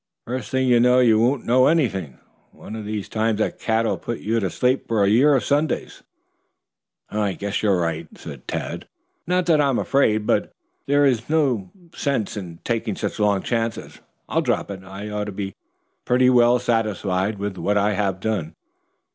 [0.25, 2.17] First thing you know you won't know anything.
[2.53, 6.01] One of these times a cat'll put you to sleep for a year of Sundays."
[7.11, 8.07] "I guess you are right.
[9.27, 10.53] Not that I am afraid, but
[10.87, 13.99] there is no sense in taking such long chances.
[14.27, 14.83] I'll drop it.
[14.83, 15.53] I ought to be
[16.03, 18.55] pretty well satisfied with what I have done."